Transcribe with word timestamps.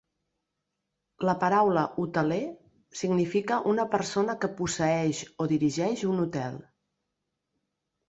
La 1.29 1.35
paraula 1.43 1.83
"hoteler" 2.05 2.39
significa 3.03 3.61
"una 3.75 3.87
persona 3.95 4.39
que 4.47 4.53
posseeix 4.63 5.23
o 5.47 5.51
dirigeix 5.55 6.07
un 6.17 6.27
hotel". 6.29 6.61